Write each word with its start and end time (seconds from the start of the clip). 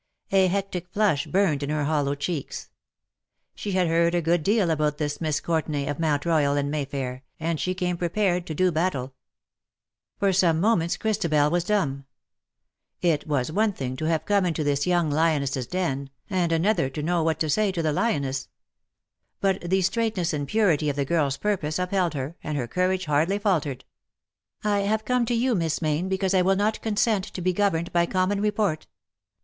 A 0.31 0.47
hectic 0.47 0.87
flush 0.87 1.27
burned 1.27 1.61
in 1.61 1.69
her 1.69 1.83
hollow 1.83 2.15
cheeks. 2.15 2.71
She 3.53 3.73
had 3.73 3.87
heard 3.87 4.15
a 4.15 4.21
good 4.23 4.41
deal 4.41 4.71
about 4.71 4.97
this 4.97 5.21
Miss 5.21 5.39
Courtenay, 5.39 5.85
of 5.85 5.99
Mount 5.99 6.25
Royal 6.25 6.57
and 6.57 6.71
Mayfair, 6.71 7.21
and 7.39 7.59
she 7.59 7.75
came 7.75 7.97
prepared 7.97 8.47
to 8.47 8.55
do 8.55 8.71
battle. 8.71 9.13
For 10.17 10.33
some 10.33 10.59
moments 10.59 10.97
Christabel 10.97 11.51
was 11.51 11.65
dumb. 11.65 12.07
It 13.03 13.27
was 13.27 13.51
one 13.51 13.73
thing 13.73 13.95
to 13.97 14.05
have 14.05 14.25
come 14.25 14.43
into 14.43 14.63
this 14.63 14.87
young 14.87 15.11
lioness's 15.11 15.67
den, 15.67 16.09
and 16.31 16.51
another 16.51 16.85
thing 16.87 16.93
to 16.93 17.03
know 17.03 17.21
what 17.21 17.39
to 17.39 17.47
say 17.47 17.71
to 17.71 17.83
the 17.83 17.93
lioness. 17.93 18.49
But 19.39 19.61
the 19.69 19.83
straightness 19.83 20.33
and 20.33 20.47
purity 20.47 20.89
of 20.89 20.95
the 20.95 21.05
girl's 21.05 21.37
purpose 21.37 21.77
upheld 21.77 22.15
her— 22.15 22.35
and 22.43 22.57
her 22.57 22.67
courage 22.67 23.05
hardly 23.05 23.37
faltered. 23.37 23.83
L^84 23.83 23.83
'^LOVE 23.83 23.83
IS 23.83 23.83
LOVE 23.83 24.63
FOR 24.63 24.67
EVERMORE."" 24.73 24.77
I 24.83 24.87
have 24.89 25.05
come 25.05 25.25
to 25.27 25.35
you, 25.35 25.53
Miss 25.53 25.79
Mayne, 25.79 26.09
because 26.09 26.33
I 26.33 26.41
will 26.41 26.55
not 26.55 26.81
consent 26.81 27.25
to 27.25 27.41
be 27.43 27.53
governed 27.53 27.93
by 27.93 28.07
common 28.07 28.41
report. 28.41 28.87